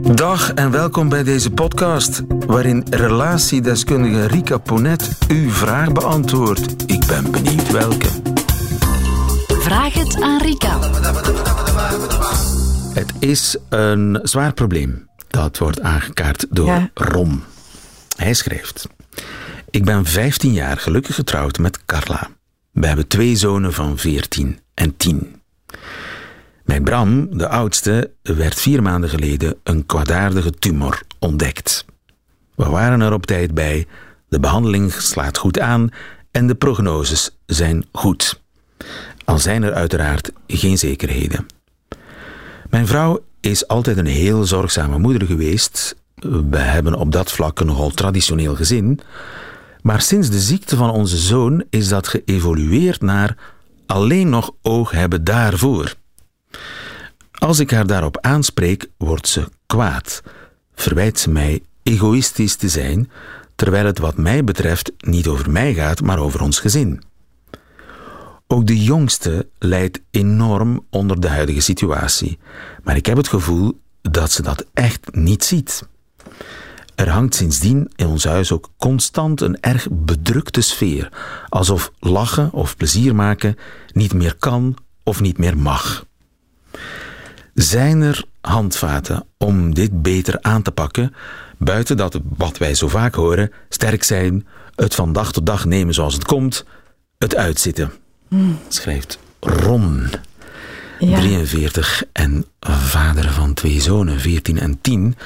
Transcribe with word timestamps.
Dag 0.00 0.52
en 0.52 0.70
welkom 0.70 1.08
bij 1.08 1.22
deze 1.22 1.50
podcast, 1.50 2.22
waarin 2.46 2.86
relatiedeskundige 2.90 4.26
Rika 4.26 4.58
Ponet 4.58 5.08
uw 5.28 5.50
vraag 5.50 5.92
beantwoordt. 5.92 6.90
Ik 6.90 7.06
ben 7.06 7.30
benieuwd 7.30 7.70
welke. 7.70 8.08
Vraag 9.48 9.94
het 9.94 10.20
aan 10.20 10.40
Rika. 10.42 10.78
Het 12.94 13.12
is 13.18 13.56
een 13.68 14.20
zwaar 14.22 14.52
probleem. 14.52 15.08
Dat 15.28 15.58
wordt 15.58 15.80
aangekaart 15.80 16.46
door 16.50 16.66
Ja. 16.66 16.90
Rom. 16.94 17.42
Hij 18.16 18.34
schrijft: 18.34 18.88
Ik 19.70 19.84
ben 19.84 20.04
15 20.04 20.52
jaar 20.52 20.76
gelukkig 20.76 21.14
getrouwd 21.14 21.58
met 21.58 21.84
Carla. 21.84 22.28
We 22.70 22.86
hebben 22.86 23.06
twee 23.06 23.36
zonen 23.36 23.72
van 23.72 23.98
14 23.98 24.58
en 24.74 24.96
10. 24.96 25.40
Bij 26.72 26.80
Bram, 26.80 27.38
de 27.38 27.48
oudste, 27.48 28.10
werd 28.22 28.60
vier 28.60 28.82
maanden 28.82 29.10
geleden 29.10 29.56
een 29.62 29.86
kwaadaardige 29.86 30.50
tumor 30.50 31.02
ontdekt. 31.18 31.84
We 32.54 32.68
waren 32.68 33.00
er 33.00 33.12
op 33.12 33.26
tijd 33.26 33.54
bij, 33.54 33.86
de 34.28 34.40
behandeling 34.40 34.92
slaat 34.92 35.38
goed 35.38 35.60
aan 35.60 35.88
en 36.30 36.46
de 36.46 36.54
prognoses 36.54 37.36
zijn 37.46 37.84
goed. 37.92 38.40
Al 39.24 39.38
zijn 39.38 39.62
er 39.62 39.72
uiteraard 39.72 40.32
geen 40.46 40.78
zekerheden. 40.78 41.46
Mijn 42.70 42.86
vrouw 42.86 43.24
is 43.40 43.68
altijd 43.68 43.96
een 43.96 44.06
heel 44.06 44.44
zorgzame 44.44 44.98
moeder 44.98 45.26
geweest. 45.26 45.96
We 46.48 46.58
hebben 46.58 46.94
op 46.94 47.12
dat 47.12 47.32
vlak 47.32 47.60
een 47.60 47.66
nogal 47.66 47.90
traditioneel 47.90 48.54
gezin. 48.54 49.00
Maar 49.82 50.00
sinds 50.00 50.30
de 50.30 50.40
ziekte 50.40 50.76
van 50.76 50.90
onze 50.90 51.16
zoon 51.16 51.64
is 51.70 51.88
dat 51.88 52.08
geëvolueerd 52.08 53.00
naar 53.00 53.36
alleen 53.86 54.28
nog 54.28 54.50
oog 54.62 54.90
hebben 54.90 55.24
daarvoor. 55.24 56.00
Als 57.32 57.58
ik 57.58 57.70
haar 57.70 57.86
daarop 57.86 58.18
aanspreek, 58.20 58.88
wordt 58.96 59.28
ze 59.28 59.48
kwaad. 59.66 60.22
Verwijt 60.74 61.18
ze 61.18 61.30
mij 61.30 61.62
egoïstisch 61.82 62.56
te 62.56 62.68
zijn, 62.68 63.10
terwijl 63.54 63.86
het 63.86 63.98
wat 63.98 64.16
mij 64.16 64.44
betreft 64.44 64.92
niet 64.98 65.26
over 65.26 65.50
mij 65.50 65.74
gaat, 65.74 66.00
maar 66.00 66.18
over 66.18 66.40
ons 66.40 66.60
gezin. 66.60 67.02
Ook 68.46 68.66
de 68.66 68.82
jongste 68.82 69.48
lijdt 69.58 70.00
enorm 70.10 70.86
onder 70.90 71.20
de 71.20 71.28
huidige 71.28 71.60
situatie, 71.60 72.38
maar 72.82 72.96
ik 72.96 73.06
heb 73.06 73.16
het 73.16 73.28
gevoel 73.28 73.80
dat 74.02 74.30
ze 74.30 74.42
dat 74.42 74.66
echt 74.72 75.14
niet 75.14 75.44
ziet. 75.44 75.88
Er 76.94 77.08
hangt 77.08 77.34
sindsdien 77.34 77.90
in 77.96 78.06
ons 78.06 78.24
huis 78.24 78.52
ook 78.52 78.70
constant 78.76 79.40
een 79.40 79.60
erg 79.60 79.86
bedrukte 79.90 80.60
sfeer, 80.60 81.12
alsof 81.48 81.92
lachen 81.98 82.52
of 82.52 82.76
plezier 82.76 83.14
maken 83.14 83.56
niet 83.92 84.14
meer 84.14 84.36
kan 84.36 84.76
of 85.02 85.20
niet 85.20 85.38
meer 85.38 85.58
mag. 85.58 86.06
Zijn 87.54 88.00
er 88.02 88.24
handvaten 88.40 89.24
om 89.38 89.74
dit 89.74 90.02
beter 90.02 90.38
aan 90.40 90.62
te 90.62 90.70
pakken, 90.70 91.14
buiten 91.58 91.96
dat 91.96 92.20
wat 92.36 92.58
wij 92.58 92.74
zo 92.74 92.88
vaak 92.88 93.14
horen, 93.14 93.52
sterk 93.68 94.02
zijn, 94.02 94.46
het 94.74 94.94
van 94.94 95.12
dag 95.12 95.32
tot 95.32 95.46
dag 95.46 95.64
nemen 95.64 95.94
zoals 95.94 96.14
het 96.14 96.24
komt, 96.24 96.64
het 97.18 97.36
uitzitten? 97.36 97.92
Schrijft 98.68 99.18
Ron. 99.40 100.06
Ja. 100.98 101.16
43 101.18 102.04
en 102.12 102.44
vader 102.60 103.30
van 103.32 103.54
twee 103.54 103.80
zonen, 103.80 104.20
14 104.20 104.58
en 104.58 104.80
10. 104.80 105.16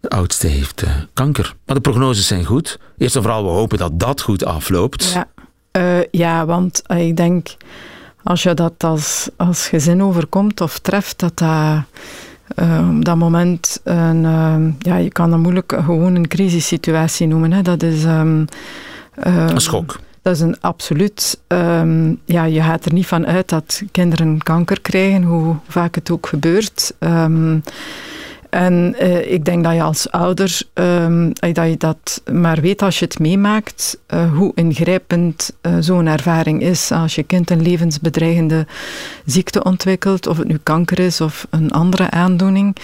De 0.00 0.08
oudste 0.08 0.46
heeft 0.46 0.82
eh, 0.82 0.90
kanker. 1.12 1.54
Maar 1.66 1.76
de 1.76 1.82
prognoses 1.82 2.26
zijn 2.26 2.44
goed. 2.44 2.78
Eerst 2.98 3.16
en 3.16 3.22
vooral, 3.22 3.44
we 3.44 3.50
hopen 3.50 3.78
dat 3.78 4.00
dat 4.00 4.20
goed 4.20 4.44
afloopt. 4.44 5.10
Ja, 5.12 5.28
Eh, 5.70 5.98
ja 6.10 6.46
want 6.46 6.82
eh, 6.86 7.06
ik 7.06 7.16
denk, 7.16 7.48
als 8.22 8.42
je 8.42 8.54
dat 8.54 8.84
als, 8.84 9.28
als 9.36 9.68
gezin 9.68 10.02
overkomt 10.02 10.60
of 10.60 10.78
treft, 10.78 11.18
dat 11.18 11.38
dat 11.38 11.82
eh, 12.54 12.88
op 12.96 13.04
dat 13.04 13.16
moment 13.16 13.80
een, 13.84 14.24
eh, 14.24 14.56
ja, 14.78 14.96
je 14.96 15.10
kan 15.10 15.30
dat 15.30 15.38
moeilijk 15.38 15.72
gewoon 15.84 16.14
een 16.14 16.28
crisissituatie 16.28 17.26
noemen. 17.26 17.52
Hè. 17.52 17.62
Dat 17.62 17.82
is... 17.82 18.04
ehm, 18.04 18.44
eh, 19.14 19.46
Een 19.48 19.60
schok. 19.60 19.98
Dat 20.22 20.34
is 20.34 20.40
een 20.40 20.60
absoluut. 20.60 21.40
ehm, 21.46 22.14
ja, 22.24 22.44
je 22.44 22.62
gaat 22.62 22.84
er 22.84 22.92
niet 22.92 23.06
van 23.06 23.26
uit 23.26 23.48
dat 23.48 23.82
kinderen 23.92 24.42
kanker 24.42 24.80
krijgen, 24.80 25.22
hoe 25.22 25.54
vaak 25.68 25.94
het 25.94 26.10
ook 26.10 26.26
gebeurt. 26.26 26.94
Ehm, 26.98 27.58
en 28.50 28.94
eh, 28.98 29.32
ik 29.32 29.44
denk 29.44 29.64
dat 29.64 29.74
je 29.74 29.82
als 29.82 30.10
ouder, 30.10 30.62
ehm, 30.72 31.30
dat 31.32 31.68
je 31.68 31.74
dat 31.78 32.22
maar 32.32 32.60
weet 32.60 32.82
als 32.82 32.98
je 32.98 33.04
het 33.04 33.18
meemaakt, 33.18 33.98
eh, 34.06 34.32
hoe 34.32 34.52
ingrijpend 34.54 35.52
eh, 35.60 35.76
zo'n 35.80 36.06
ervaring 36.06 36.62
is. 36.62 36.92
Als 36.92 37.14
je 37.14 37.22
kind 37.22 37.50
een 37.50 37.62
levensbedreigende 37.62 38.66
ziekte 39.24 39.64
ontwikkelt, 39.64 40.26
of 40.26 40.38
het 40.38 40.48
nu 40.48 40.58
kanker 40.62 40.98
is 40.98 41.20
of 41.20 41.46
een 41.50 41.70
andere 41.70 42.10
aandoening. 42.10 42.76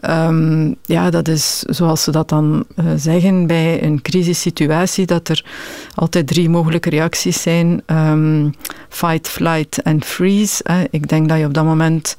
Ehm, 0.00 0.72
ja, 0.82 1.10
dat 1.10 1.28
is 1.28 1.58
zoals 1.58 2.02
ze 2.02 2.10
dat 2.10 2.28
dan 2.28 2.64
eh, 2.76 2.84
zeggen 2.96 3.46
bij 3.46 3.82
een 3.82 4.02
crisissituatie, 4.02 5.06
dat 5.06 5.28
er 5.28 5.44
altijd 5.94 6.26
drie 6.26 6.48
mogelijke 6.48 6.90
reacties 6.90 7.42
zijn: 7.42 7.82
Ehm, 7.86 8.50
fight, 8.88 9.28
flight 9.28 9.82
en 9.82 10.04
freeze. 10.04 10.64
Ik 10.90 11.08
denk 11.08 11.28
dat 11.28 11.38
je 11.38 11.44
op 11.44 11.54
dat 11.54 11.64
moment 11.64 12.16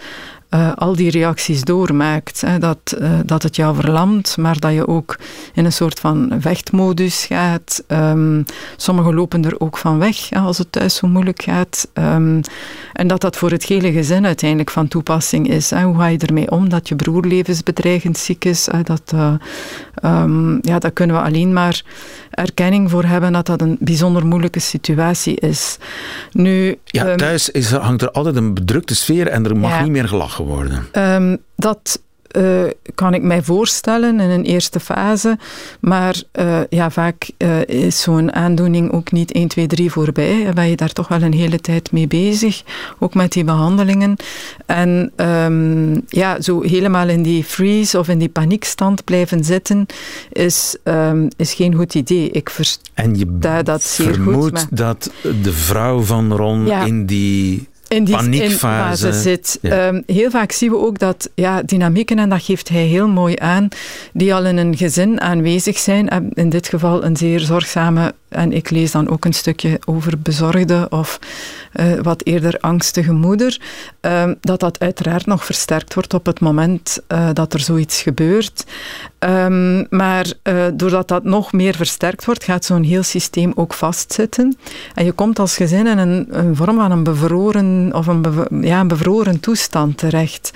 eh, 0.53 0.71
al 0.75 0.95
die 0.95 1.11
reacties 1.11 1.61
doormaakt. 1.61 2.41
Hè, 2.41 2.59
dat, 2.59 2.95
eh, 2.99 3.19
dat 3.25 3.43
het 3.43 3.55
jou 3.55 3.75
verlamt, 3.75 4.37
maar 4.37 4.59
dat 4.59 4.73
je 4.73 4.87
ook 4.87 5.19
in 5.53 5.65
een 5.65 5.71
soort 5.71 5.99
van 5.99 6.33
vechtmodus 6.39 7.25
gaat. 7.25 7.83
Ehm, 7.87 8.43
sommigen 8.77 9.13
lopen 9.13 9.45
er 9.45 9.59
ook 9.59 9.77
van 9.77 9.99
weg 9.99 10.31
als 10.31 10.57
het 10.57 10.71
thuis 10.71 10.95
zo 10.95 11.07
moeilijk 11.07 11.41
gaat. 11.41 11.87
Ehm, 11.93 12.41
en 12.93 13.07
dat 13.07 13.21
dat 13.21 13.37
voor 13.37 13.51
het 13.51 13.65
hele 13.65 13.91
gezin 13.91 14.25
uiteindelijk 14.25 14.71
van 14.71 14.87
toepassing 14.87 15.49
is. 15.49 15.69
Hè. 15.69 15.83
Hoe 15.83 15.97
ga 15.97 16.07
je 16.07 16.17
ermee 16.17 16.51
om 16.51 16.69
dat 16.69 16.87
je 16.87 16.95
broer 16.95 17.25
levensbedreigend 17.25 18.17
ziek 18.17 18.45
is? 18.45 18.69
Dat, 18.83 19.11
eh, 19.13 19.33
ehm, 19.95 20.57
ja, 20.61 20.79
daar 20.79 20.91
kunnen 20.91 21.15
we 21.15 21.21
alleen 21.21 21.53
maar 21.53 21.83
erkenning 22.33 22.89
voor 22.89 23.03
hebben 23.03 23.33
dat 23.33 23.45
dat 23.45 23.61
een 23.61 23.77
bijzonder 23.79 24.25
moeilijke 24.25 24.59
situatie 24.59 25.35
is. 25.39 25.77
Nu, 26.31 26.77
Ja, 26.85 27.05
ehm, 27.05 27.17
thuis 27.17 27.49
is 27.49 27.71
hangt 27.71 28.01
er 28.01 28.11
altijd 28.11 28.35
een 28.35 28.53
bedrukte 28.53 28.95
sfeer 28.95 29.27
en 29.27 29.45
er 29.45 29.57
mag 29.57 29.71
Ja. 29.71 29.81
niet 29.81 29.91
meer 29.91 30.07
gelachen 30.07 30.45
worden. 30.45 30.87
Ehm, 30.91 31.37
dat 31.55 32.01
eh, 32.33 32.63
kan 32.95 33.13
ik 33.13 33.21
mij 33.21 33.43
voorstellen 33.43 34.19
in 34.19 34.29
een 34.29 34.43
eerste 34.43 34.79
fase. 34.79 35.37
Maar 35.79 36.21
eh, 36.31 36.59
ja, 36.69 36.91
vaak 36.91 37.29
eh, 37.37 37.65
is 37.65 38.01
zo'n 38.01 38.33
aandoening 38.33 38.91
ook 38.91 39.11
niet 39.11 39.31
1, 39.31 39.47
2, 39.47 39.67
3 39.67 39.91
voorbij. 39.91 40.45
En 40.45 40.55
ben 40.55 40.69
je 40.69 40.75
daar 40.75 40.93
toch 40.93 41.07
wel 41.07 41.21
een 41.21 41.33
hele 41.33 41.59
tijd 41.59 41.91
mee 41.91 42.07
bezig. 42.07 42.63
Ook 42.99 43.13
met 43.13 43.31
die 43.31 43.43
behandelingen. 43.43 44.15
En 44.65 45.11
ehm, 45.15 45.99
ja, 46.07 46.41
zo 46.41 46.61
helemaal 46.61 47.09
in 47.09 47.23
die 47.23 47.43
freeze 47.43 47.99
of 47.99 48.07
in 48.07 48.17
die 48.17 48.29
paniekstand 48.29 49.03
blijven 49.03 49.43
zitten, 49.43 49.85
is, 50.31 50.77
ehm, 50.83 51.27
is 51.37 51.53
geen 51.53 51.75
goed 51.75 51.95
idee. 51.95 52.29
Ik 52.29 52.49
versta 52.49 53.03
je 53.13 53.63
dat 53.63 53.83
zeer 53.83 54.05
goed. 54.07 54.15
vermoedt 54.15 54.77
dat 54.77 55.11
de 55.43 55.51
vrouw 55.53 56.01
van 56.01 56.33
Ron 56.33 56.65
Ja. 56.65 56.83
in 56.85 57.05
die 57.05 57.67
in 57.93 58.03
die 58.03 58.15
paniekfase. 58.15 59.13
zit. 59.13 59.57
Ja. 59.61 59.87
Ehm, 59.87 60.01
heel 60.05 60.29
vaak 60.29 60.51
zien 60.51 60.69
we 60.69 60.77
ook 60.77 60.99
dat 60.99 61.29
ja, 61.35 61.61
dynamieken, 61.61 62.19
en 62.19 62.29
dat 62.29 62.43
geeft 62.43 62.69
hij 62.69 62.85
heel 62.85 63.07
mooi 63.07 63.35
aan, 63.39 63.67
die 64.13 64.33
al 64.33 64.45
in 64.45 64.57
een 64.57 64.77
gezin 64.77 65.21
aanwezig 65.21 65.77
zijn. 65.77 66.07
In 66.33 66.49
dit 66.49 66.67
geval 66.67 67.03
een 67.03 67.17
zeer 67.17 67.39
zorgzame, 67.39 68.13
en 68.33 68.51
ik 68.51 68.69
lees 68.69 68.91
dan 68.91 69.09
ook 69.09 69.25
een 69.25 69.33
stukje 69.33 69.79
over 69.85 70.19
bezorgde 70.19 70.87
of 70.89 71.19
eh, 71.71 71.93
wat 72.01 72.25
eerder 72.25 72.57
angstige 72.59 73.11
moeder, 73.13 73.61
ehm, 73.99 74.33
dat 74.41 74.59
dat 74.59 74.79
uiteraard 74.79 75.25
nog 75.25 75.45
versterkt 75.45 75.93
wordt 75.93 76.13
op 76.13 76.25
het 76.25 76.39
moment 76.39 76.99
eh, 77.07 77.29
dat 77.33 77.53
er 77.53 77.59
zoiets 77.59 78.01
gebeurt. 78.01 78.65
Ehm, 79.19 79.83
maar 79.89 80.33
eh, 80.41 80.65
doordat 80.73 81.07
dat 81.07 81.23
nog 81.23 81.51
meer 81.51 81.75
versterkt 81.75 82.25
wordt, 82.25 82.43
gaat 82.43 82.65
zo'n 82.65 82.83
heel 82.83 83.03
systeem 83.03 83.51
ook 83.55 83.73
vastzitten. 83.73 84.57
En 84.95 85.05
je 85.05 85.11
komt 85.11 85.39
als 85.39 85.55
gezin 85.55 85.87
in 85.87 85.97
een, 85.97 86.27
een 86.29 86.55
vorm 86.55 86.75
van 86.75 86.91
een 86.91 87.03
bevroren, 87.03 87.82
of 87.91 88.07
een, 88.07 88.47
ja, 88.61 88.79
een 88.79 88.87
bevroren 88.87 89.39
toestand 89.39 89.97
terecht. 89.97 90.51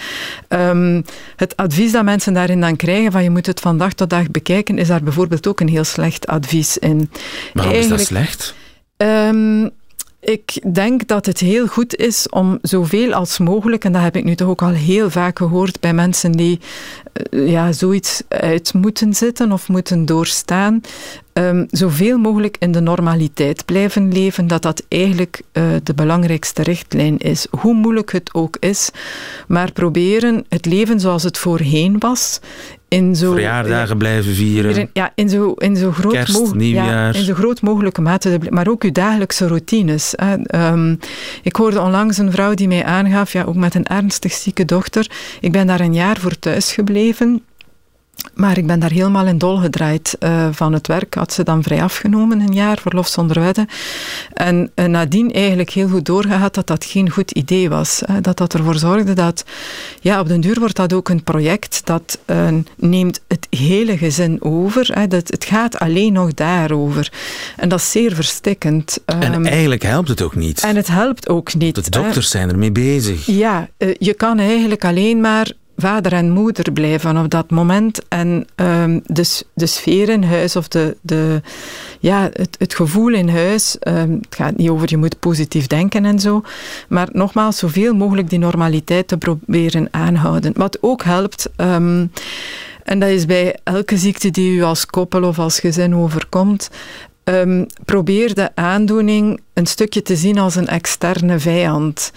Ehm, 0.48 1.02
het 1.36 1.56
advies 1.56 1.92
dat 1.92 2.04
mensen 2.04 2.34
daarin 2.34 2.62
dan 2.62 2.76
krijgen, 2.76 3.12
van 3.12 3.24
je 3.24 3.30
moet 3.30 3.46
het 3.46 3.60
van 3.60 3.78
dag 3.78 3.94
tot 3.94 4.09
dag 4.09 4.32
bekijken, 4.32 4.78
is 4.78 4.88
daar 4.88 5.03
bijvoorbeeld 5.03 5.47
ook 5.47 5.59
een 5.59 5.70
heel 5.70 5.84
slecht 5.84 6.28
advies 6.28 6.78
in. 6.78 7.09
Waarom 7.53 7.74
is 7.74 7.88
dat 7.88 8.00
slecht? 8.02 8.56
Ehm, 8.97 9.68
ik 10.19 10.73
denk 10.73 11.08
dat 11.08 11.25
het 11.25 11.40
heel 11.40 11.67
goed 11.67 11.96
is 11.96 12.29
om 12.29 12.59
zoveel 12.61 13.14
als 13.14 13.37
mogelijk, 13.37 13.84
en 13.84 13.91
dat 13.91 14.02
heb 14.02 14.16
ik 14.16 14.23
nu 14.23 14.35
toch 14.35 14.47
ook 14.47 14.61
al 14.61 14.69
heel 14.69 15.09
vaak 15.09 15.37
gehoord 15.37 15.79
bij 15.79 15.93
mensen 15.93 16.31
die 16.31 16.59
eh, 17.14 17.49
ja, 17.49 17.72
zoiets 17.72 18.22
uit 18.28 18.73
moeten 18.73 19.14
zitten 19.14 19.52
of 19.52 19.69
moeten 19.69 20.05
doorstaan, 20.05 20.81
ehm, 21.34 21.66
zoveel 21.69 22.17
mogelijk 22.17 22.55
in 22.59 22.72
de 22.72 22.79
normaliteit 22.79 23.66
blijven 23.66 24.11
leven, 24.11 24.47
dat 24.47 24.61
dat 24.61 24.84
eigenlijk 24.87 25.41
eh, 25.52 25.64
de 25.84 25.93
belangrijkste 25.93 26.63
richtlijn 26.63 27.17
is. 27.17 27.47
Hoe 27.59 27.73
moeilijk 27.73 28.11
het 28.11 28.34
ook 28.34 28.58
is, 28.59 28.90
maar 29.47 29.72
proberen 29.72 30.46
het 30.49 30.66
leven 30.66 30.99
zoals 30.99 31.23
het 31.23 31.37
voorheen 31.37 31.99
was, 31.99 32.40
in 32.87 33.16
zo... 33.16 33.31
Verjaardagen 33.31 33.97
blijven 33.97 34.34
vieren. 34.34 34.75
in- 34.75 34.89
Ja, 34.93 35.11
in 35.16 35.29
zo, 35.29 35.51
in 35.51 35.75
zo 35.78 35.91
groot 35.91 36.13
Kerst, 36.13 36.34
ja, 36.85 37.07
in 37.16 37.23
zo 37.23 37.34
groot 37.34 37.61
mogelijke 37.61 38.01
mate, 38.01 38.39
maar 38.49 38.67
ook 38.67 38.84
uw 38.84 38.91
dagelijkse 38.91 39.47
routines. 39.47 40.13
Hè. 40.16 40.35
Ehm, 40.43 40.95
ik 41.43 41.55
hoorde 41.55 41.81
onlangs 41.81 42.17
een 42.17 42.31
vrouw 42.31 42.53
die 42.53 42.67
mij 42.67 42.84
aangaf, 42.85 43.31
ja, 43.34 43.43
ook 43.43 43.55
met 43.55 43.75
een 43.75 43.85
ernstig 43.85 44.31
zieke 44.34 44.66
dochter, 44.66 45.11
ik 45.39 45.51
ben 45.51 45.67
daar 45.67 45.79
een 45.79 45.93
jaar 45.93 46.17
voor 46.17 46.39
thuis 46.39 46.72
gebleven. 46.73 47.41
Maar 48.34 48.58
ik 48.58 48.67
ben 48.67 48.79
daar 48.79 48.91
helemaal 48.91 49.25
in 49.25 49.37
dol 49.37 49.58
gedraaid 49.58 50.16
uh, 50.19 50.47
van 50.52 50.73
het 50.73 50.87
werk. 50.87 51.16
Had 51.16 51.34
ze 51.34 51.43
dan 51.43 51.64
vrij 51.64 51.84
afgenomen, 51.84 52.40
een 52.40 52.53
jaar, 52.53 52.78
verlof 52.81 53.08
zonder 53.08 53.40
wedden. 53.40 53.67
En 54.34 54.72
uh, 54.75 54.85
nadien 54.85 55.31
eigenlijk 55.31 55.69
heel 55.69 55.87
goed 55.87 56.05
doorgehad 56.05 56.53
dat 56.53 56.67
dat 56.67 56.85
geen 56.85 57.09
goed 57.09 57.31
idee 57.31 57.69
was. 57.69 58.02
Hè. 58.05 58.22
Dat 58.22 58.37
dat 58.37 58.53
ervoor 58.53 58.75
zorgde 58.75 59.14
dat, 59.14 59.46
ja, 59.99 60.19
op 60.19 60.28
den 60.28 60.41
duur 60.41 60.59
wordt 60.59 60.75
dat 60.75 60.93
ook 60.93 61.09
een 61.09 61.23
project 61.23 61.81
dat 61.84 62.19
uh, 62.25 62.47
neemt 62.75 63.22
het 63.28 63.47
hele 63.49 63.97
gezin 63.97 64.37
over. 64.41 64.90
Hè. 64.93 65.08
Dat, 65.08 65.28
het 65.28 65.46
gaat 65.46 65.79
alleen 65.79 66.13
nog 66.13 66.34
daarover. 66.34 67.11
En 67.55 67.70
dat 67.70 67.79
is 67.79 67.91
zeer 67.91 68.16
verstikkend. 68.16 68.99
En 69.05 69.34
um, 69.34 69.46
eigenlijk 69.46 69.84
helpt 69.84 70.08
het 70.08 70.22
ook 70.22 70.35
niet. 70.35 70.63
En 70.63 70.75
het 70.75 70.87
helpt 70.87 71.29
ook 71.29 71.55
niet. 71.55 71.85
De 71.85 71.90
dokters 71.90 72.29
zijn 72.29 72.49
ermee 72.49 72.72
bezig. 72.72 73.25
Ja, 73.25 73.70
je 73.99 74.13
kan 74.13 74.40
eigenlijk 74.40 74.85
alleen 74.85 75.22
maar 75.22 75.52
vader 75.78 76.14
en 76.14 76.29
moeder 76.29 76.72
blijven 76.72 77.18
op 77.18 77.29
dat 77.29 77.50
moment. 77.50 78.08
En 78.08 78.47
um, 78.56 79.02
de, 79.06 79.41
de 79.53 79.66
sfeer 79.66 80.09
in 80.09 80.24
huis 80.24 80.56
of 80.56 80.68
de, 80.68 80.97
de, 81.02 81.41
ja, 82.00 82.29
het, 82.34 82.56
het 82.59 82.76
gevoel 82.76 83.14
in 83.14 83.29
huis, 83.29 83.78
um, 83.88 84.20
het 84.22 84.35
gaat 84.35 84.58
niet 84.58 84.70
over 84.70 84.90
je 84.90 84.97
moet 84.97 85.20
positief 85.20 85.68
denken 85.68 86.06
en 86.06 86.20
zo, 86.20 86.41
maar 86.90 87.08
nogmaals, 87.12 87.58
zoveel 87.58 87.94
mogelijk 87.94 88.29
die 88.29 88.40
normaliteit 88.40 89.08
te 89.08 89.18
proberen 89.18 89.88
aanhouden. 89.91 90.53
Wat 90.56 90.78
ook 90.82 91.03
helpt, 91.03 91.50
um, 91.58 92.12
en 92.84 93.00
dat 93.00 93.09
is 93.09 93.26
bij 93.26 93.56
elke 93.64 93.97
ziekte 93.97 94.32
die 94.32 94.52
u 94.52 94.64
als 94.64 94.85
koppel 94.85 95.23
of 95.23 95.40
als 95.40 95.59
gezin 95.59 95.96
overkomt, 95.96 96.70
Um, 97.30 97.66
probeer 97.85 98.34
de 98.34 98.50
aandoening 98.56 99.40
een 99.53 99.66
stukje 99.66 100.02
te 100.02 100.16
zien 100.16 100.38
als 100.38 100.56
een 100.56 100.68
externe 100.68 101.40
vijand. 101.40 102.12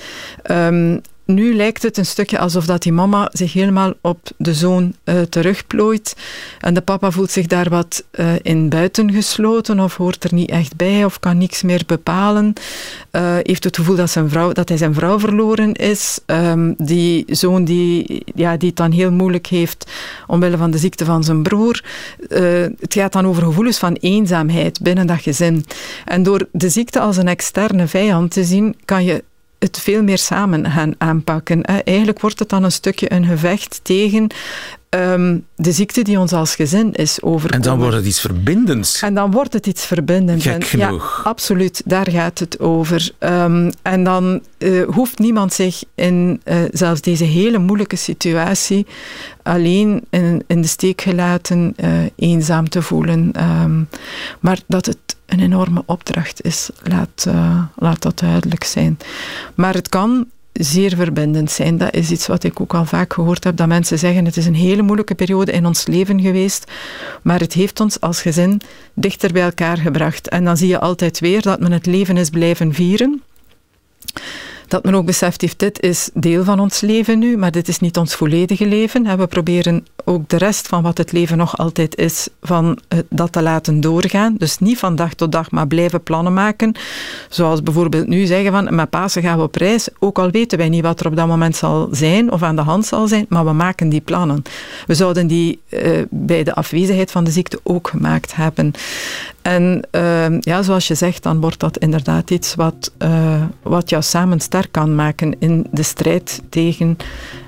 Nu 1.34 1.54
lijkt 1.54 1.82
het 1.82 1.96
een 1.96 2.06
stukje 2.06 2.38
alsof 2.38 2.66
dat 2.66 2.82
die 2.82 2.92
mama 2.92 3.28
zich 3.32 3.52
helemaal 3.52 3.92
op 4.00 4.18
de 4.36 4.54
zoon 4.54 4.94
uh, 5.04 5.20
terugplooit. 5.20 6.16
En 6.60 6.74
de 6.74 6.80
papa 6.80 7.10
voelt 7.10 7.30
zich 7.30 7.46
daar 7.46 7.68
wat 7.68 8.04
uh, 8.12 8.32
in 8.42 8.68
buiten 8.68 9.12
gesloten 9.12 9.80
of 9.80 9.96
hoort 9.96 10.24
er 10.24 10.34
niet 10.34 10.50
echt 10.50 10.76
bij 10.76 11.04
of 11.04 11.20
kan 11.20 11.38
niks 11.38 11.62
meer 11.62 11.82
bepalen. 11.86 12.52
Uh, 13.12 13.36
heeft 13.42 13.64
het 13.64 13.76
gevoel 13.76 13.96
dat, 13.96 14.10
zijn 14.10 14.30
vrouw, 14.30 14.52
dat 14.52 14.68
hij 14.68 14.78
zijn 14.78 14.94
vrouw 14.94 15.18
verloren 15.18 15.74
is. 15.74 16.18
Um, 16.26 16.74
die 16.78 17.24
zoon 17.26 17.64
die, 17.64 18.22
ja, 18.34 18.56
die 18.56 18.68
het 18.68 18.76
dan 18.76 18.92
heel 18.92 19.12
moeilijk 19.12 19.46
heeft 19.46 19.90
omwille 20.26 20.56
van 20.56 20.70
de 20.70 20.78
ziekte 20.78 21.04
van 21.04 21.24
zijn 21.24 21.42
broer. 21.42 21.84
het 22.80 22.94
gaat 22.94 23.12
dan 23.12 23.26
over 23.26 23.42
gevoelens 23.42 23.78
van 23.78 23.94
eenzaamheid 24.00 24.80
binnen 24.80 25.06
dat 25.06 25.20
gezin. 25.20 25.64
En 26.04 26.22
door 26.22 26.48
de 26.52 26.68
ziekte 26.68 27.00
als 27.00 27.16
een 27.16 27.28
externe 27.28 27.86
vijand 27.86 28.30
te 28.30 28.44
zien, 28.44 28.76
kan 28.84 29.04
je 29.04 29.24
het 29.60 29.78
veel 29.78 30.02
meer 30.02 30.18
samen 30.18 30.70
gaan 30.70 30.94
aanpakken. 30.98 31.62
Eigenlijk 31.62 32.20
wordt 32.20 32.38
het 32.38 32.48
dan 32.48 32.64
een 32.64 32.72
stukje 32.72 33.12
een 33.12 33.24
gevecht 33.24 33.80
tegen 33.82 34.26
um, 34.96 35.46
de 35.56 35.72
ziekte 35.72 36.02
die 36.02 36.18
ons 36.18 36.32
als 36.32 36.54
gezin 36.54 36.92
is 36.92 37.22
overkomen. 37.22 37.64
En 37.64 37.70
dan 37.70 37.78
wordt 37.78 37.96
het 37.96 38.06
iets 38.06 38.20
verbindends. 38.20 39.02
En 39.02 39.14
dan 39.14 39.30
wordt 39.30 39.52
het 39.52 39.66
iets 39.66 39.86
verbindends. 39.86 40.44
Gek 40.44 40.64
genoeg. 40.64 41.20
Ja, 41.24 41.30
absoluut, 41.30 41.82
daar 41.84 42.10
gaat 42.10 42.38
het 42.38 42.60
over. 42.60 43.10
Um, 43.18 43.70
en 43.82 44.04
dan 44.04 44.42
uh, 44.58 44.88
hoeft 44.88 45.18
niemand 45.18 45.52
zich 45.52 45.82
in 45.94 46.40
uh, 46.44 46.56
zelfs 46.72 47.00
deze 47.00 47.24
hele 47.24 47.58
moeilijke 47.58 47.96
situatie 47.96 48.86
alleen 49.42 50.04
in, 50.10 50.44
in 50.46 50.60
de 50.60 50.68
steek 50.68 51.00
gelaten, 51.00 51.74
uh, 51.76 51.90
eenzaam 52.16 52.68
te 52.68 52.82
voelen. 52.82 53.32
Um, 53.62 53.88
maar 54.40 54.58
dat 54.66 54.86
het 54.86 54.98
een 55.26 55.40
enorme 55.40 55.82
opdracht 55.86 56.42
is, 56.42 56.70
laat, 56.82 57.26
laat 57.76 58.02
dat 58.02 58.18
duidelijk 58.18 58.64
zijn. 58.64 58.98
Maar 59.54 59.74
het 59.74 59.88
kan 59.88 60.26
zeer 60.64 60.96
verbindend 60.96 61.50
zijn. 61.50 61.78
Dat 61.78 61.94
is 61.94 62.10
iets 62.10 62.26
wat 62.26 62.44
ik 62.44 62.60
ook 62.60 62.74
al 62.74 62.84
vaak 62.84 63.12
gehoord 63.12 63.44
heb, 63.44 63.56
dat 63.56 63.68
mensen 63.68 63.98
zeggen 63.98 64.24
het 64.24 64.36
is 64.36 64.46
een 64.46 64.54
hele 64.54 64.82
moeilijke 64.82 65.14
periode 65.14 65.52
in 65.52 65.66
ons 65.66 65.86
leven 65.86 66.20
geweest, 66.20 66.70
maar 67.22 67.40
het 67.40 67.52
heeft 67.52 67.80
ons 67.80 68.00
als 68.00 68.22
gezin 68.22 68.60
dichter 68.94 69.32
bij 69.32 69.42
elkaar 69.42 69.76
gebracht. 69.76 70.28
En 70.28 70.44
dan 70.44 70.56
zie 70.56 70.68
je 70.68 70.80
altijd 70.80 71.20
weer 71.20 71.42
dat 71.42 71.60
men 71.60 71.72
het 71.72 71.86
leven 71.86 72.16
is 72.16 72.30
blijven 72.30 72.74
vieren 72.74 73.22
dat 74.70 74.84
men 74.84 74.94
ook 74.94 75.04
beseft 75.04 75.40
heeft, 75.40 75.58
dit 75.58 75.80
is 75.80 76.10
deel 76.14 76.44
van 76.44 76.60
ons 76.60 76.80
leven 76.80 77.18
nu, 77.18 77.36
maar 77.36 77.50
dit 77.50 77.68
is 77.68 77.78
niet 77.78 77.96
ons 77.96 78.14
volledige 78.14 78.66
leven. 78.66 79.18
We 79.18 79.26
proberen 79.26 79.86
ook 80.04 80.28
de 80.28 80.36
rest 80.36 80.68
van 80.68 80.82
wat 80.82 80.98
het 80.98 81.12
leven 81.12 81.36
nog 81.36 81.58
altijd 81.58 81.96
is, 81.96 82.28
van 82.42 82.78
dat 83.08 83.32
te 83.32 83.42
laten 83.42 83.80
doorgaan. 83.80 84.34
Dus 84.38 84.58
niet 84.58 84.78
van 84.78 84.96
dag 84.96 85.14
tot 85.14 85.32
dag, 85.32 85.50
maar 85.50 85.66
blijven 85.66 86.02
plannen 86.02 86.34
maken. 86.34 86.74
Zoals 87.28 87.62
bijvoorbeeld 87.62 88.06
nu 88.06 88.26
zeggen 88.26 88.52
van, 88.52 88.74
met 88.74 88.90
Pasen 88.90 89.22
gaan 89.22 89.36
we 89.36 89.42
op 89.42 89.54
reis, 89.54 89.88
ook 89.98 90.18
al 90.18 90.30
weten 90.30 90.58
wij 90.58 90.68
niet 90.68 90.82
wat 90.82 91.00
er 91.00 91.06
op 91.06 91.16
dat 91.16 91.26
moment 91.26 91.56
zal 91.56 91.88
zijn 91.92 92.32
of 92.32 92.42
aan 92.42 92.56
de 92.56 92.62
hand 92.62 92.86
zal 92.86 93.08
zijn, 93.08 93.26
maar 93.28 93.44
we 93.44 93.52
maken 93.52 93.88
die 93.88 94.00
plannen. 94.00 94.42
We 94.86 94.94
zouden 94.94 95.26
die 95.26 95.60
uh, 95.68 96.02
bij 96.10 96.42
de 96.42 96.54
afwezigheid 96.54 97.10
van 97.10 97.24
de 97.24 97.30
ziekte 97.30 97.60
ook 97.62 97.88
gemaakt 97.88 98.36
hebben. 98.36 98.72
En 99.42 99.82
uh, 99.92 100.40
ja, 100.40 100.62
zoals 100.62 100.88
je 100.88 100.94
zegt, 100.94 101.22
dan 101.22 101.40
wordt 101.40 101.60
dat 101.60 101.78
inderdaad 101.78 102.30
iets 102.30 102.54
wat, 102.54 102.92
uh, 102.98 103.42
wat 103.62 103.90
jou 103.90 104.02
samen 104.02 104.40
sterk 104.40 104.72
kan 104.72 104.94
maken 104.94 105.36
in 105.38 105.66
de 105.70 105.82
strijd 105.82 106.42
tegen 106.48 106.96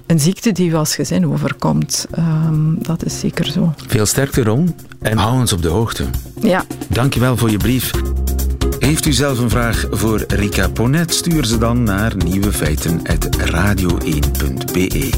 een 0.07 0.21
ziekte 0.21 0.53
die 0.53 0.71
u 0.71 0.75
als 0.75 0.95
gezin 0.95 1.27
overkomt. 1.27 2.07
Um, 2.19 2.79
dat 2.83 3.05
is 3.05 3.19
zeker 3.19 3.45
zo. 3.45 3.75
Veel 3.87 4.07
sterkte, 4.07 4.43
Ron. 4.43 4.75
En 5.01 5.19
hou 5.19 5.41
ons 5.41 5.53
op 5.53 5.63
de 5.63 5.69
hoogte. 5.69 6.05
Ja. 6.41 6.65
Dankjewel 6.89 7.37
voor 7.37 7.51
je 7.51 7.57
brief. 7.57 7.91
Heeft 8.79 9.07
u 9.07 9.13
zelf 9.13 9.39
een 9.39 9.51
vraag 9.51 9.87
voor 9.91 10.25
Rika 10.29 10.69
Ponet? 10.69 11.15
Stuur 11.15 11.45
ze 11.45 11.59
dan 11.59 11.83
naar 11.83 12.17
nieuwefeiten.radio1.be. 12.17 15.11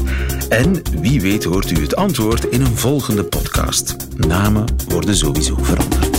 En 0.49 0.81
wie 1.01 1.21
weet 1.21 1.43
hoort 1.43 1.71
u 1.71 1.81
het 1.81 1.95
antwoord 1.95 2.45
in 2.45 2.61
een 2.61 2.77
volgende 2.77 3.23
podcast. 3.23 3.95
Namen 4.17 4.65
worden 4.87 5.15
sowieso 5.15 5.57
veranderd. 5.61 6.14